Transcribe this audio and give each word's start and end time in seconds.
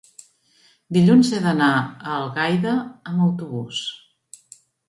Dilluns 0.97 1.29
he 1.33 1.41
d'anar 1.43 1.69
a 1.83 2.15
Algaida 2.15 2.75
amb 3.13 3.29
autobús. 3.29 3.87